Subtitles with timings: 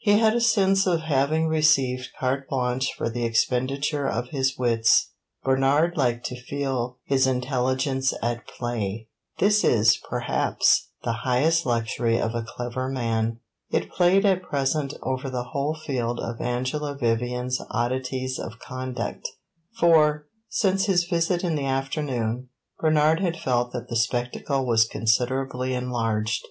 [0.00, 5.12] He had a sense of having received carte blanche for the expenditure of his wits.
[5.42, 9.08] Bernard liked to feel his intelligence at play;
[9.38, 13.40] this is, perhaps, the highest luxury of a clever man.
[13.70, 19.26] It played at present over the whole field of Angela Vivian's oddities of conduct
[19.78, 25.72] for, since his visit in the afternoon, Bernard had felt that the spectacle was considerably
[25.72, 26.46] enlarged.